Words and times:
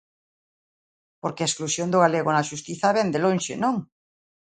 Porque 1.21 1.43
a 1.43 1.49
exclusión 1.49 1.87
do 1.93 2.01
galego 2.03 2.29
na 2.33 2.47
xustiza 2.49 2.95
vén 2.97 3.07
de 3.13 3.19
lonxe, 3.25 3.53
¿non? 3.63 3.75